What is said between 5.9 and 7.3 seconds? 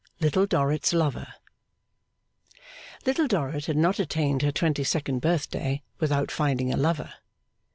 without finding a lover.